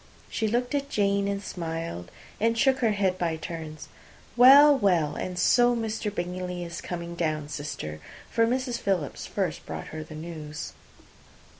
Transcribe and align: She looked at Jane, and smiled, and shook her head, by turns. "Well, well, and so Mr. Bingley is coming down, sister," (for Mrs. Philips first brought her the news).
She 0.31 0.47
looked 0.47 0.73
at 0.73 0.89
Jane, 0.89 1.27
and 1.27 1.43
smiled, 1.43 2.09
and 2.39 2.57
shook 2.57 2.79
her 2.79 2.93
head, 2.93 3.19
by 3.19 3.35
turns. 3.35 3.87
"Well, 4.35 4.75
well, 4.75 5.13
and 5.15 5.37
so 5.37 5.75
Mr. 5.75 6.09
Bingley 6.11 6.63
is 6.63 6.81
coming 6.81 7.13
down, 7.15 7.49
sister," 7.49 7.99
(for 8.27 8.47
Mrs. 8.47 8.79
Philips 8.79 9.27
first 9.27 9.63
brought 9.67 9.89
her 9.89 10.03
the 10.03 10.15
news). 10.15 10.73